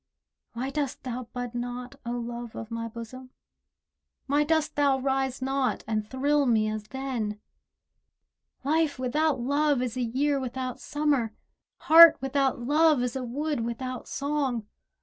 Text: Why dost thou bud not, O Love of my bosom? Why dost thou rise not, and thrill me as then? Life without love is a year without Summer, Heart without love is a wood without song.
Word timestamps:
Why 0.53 0.71
dost 0.71 1.03
thou 1.03 1.27
bud 1.31 1.53
not, 1.53 1.93
O 2.07 2.13
Love 2.13 2.55
of 2.55 2.71
my 2.71 2.87
bosom? 2.87 3.29
Why 4.25 4.43
dost 4.43 4.75
thou 4.75 4.97
rise 4.97 5.43
not, 5.43 5.83
and 5.87 6.09
thrill 6.09 6.47
me 6.47 6.67
as 6.69 6.85
then? 6.85 7.39
Life 8.63 8.97
without 8.97 9.39
love 9.39 9.79
is 9.83 9.95
a 9.95 10.01
year 10.01 10.39
without 10.39 10.79
Summer, 10.79 11.35
Heart 11.81 12.17
without 12.19 12.59
love 12.61 13.03
is 13.03 13.15
a 13.15 13.21
wood 13.23 13.59
without 13.59 14.07
song. 14.07 14.65